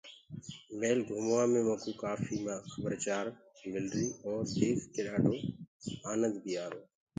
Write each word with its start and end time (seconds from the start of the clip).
ميٚل 0.79 0.99
گھُموآ 1.07 1.43
مي 1.51 1.61
مڪوُ 1.67 1.91
ڪآڦي 2.01 2.35
مآلومآت 2.45 3.61
مِلر 3.71 3.95
اور 4.25 4.43
ديک 4.55 4.79
ڪي 4.93 5.01
ڏآڊو 5.05 5.33
آنند 6.11 6.35
بي 6.43 6.53
آرو۔ 6.63 6.81